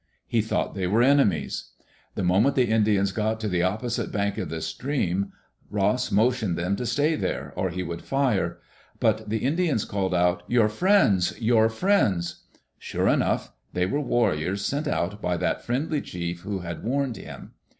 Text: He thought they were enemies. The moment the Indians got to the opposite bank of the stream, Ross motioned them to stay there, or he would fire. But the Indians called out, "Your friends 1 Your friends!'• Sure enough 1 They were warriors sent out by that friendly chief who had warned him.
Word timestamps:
He 0.25 0.41
thought 0.41 0.73
they 0.73 0.87
were 0.87 1.03
enemies. 1.03 1.73
The 2.15 2.23
moment 2.23 2.55
the 2.55 2.65
Indians 2.71 3.11
got 3.11 3.39
to 3.41 3.47
the 3.47 3.61
opposite 3.61 4.11
bank 4.11 4.39
of 4.39 4.49
the 4.49 4.59
stream, 4.59 5.31
Ross 5.69 6.11
motioned 6.11 6.57
them 6.57 6.75
to 6.77 6.87
stay 6.87 7.13
there, 7.15 7.53
or 7.55 7.69
he 7.69 7.83
would 7.83 8.01
fire. 8.01 8.57
But 8.99 9.29
the 9.29 9.45
Indians 9.45 9.85
called 9.85 10.15
out, 10.15 10.41
"Your 10.47 10.69
friends 10.69 11.33
1 11.33 11.43
Your 11.43 11.69
friends!'• 11.69 12.45
Sure 12.79 13.07
enough 13.07 13.49
1 13.49 13.53
They 13.73 13.85
were 13.85 14.01
warriors 14.01 14.65
sent 14.65 14.87
out 14.87 15.21
by 15.21 15.37
that 15.37 15.63
friendly 15.63 16.01
chief 16.01 16.39
who 16.39 16.61
had 16.61 16.83
warned 16.83 17.17
him. 17.17 17.51